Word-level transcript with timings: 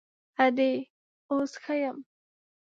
_ادې، 0.45 0.71
اوس 1.31 1.51
ښه 1.63 1.75
يم. 1.83 1.97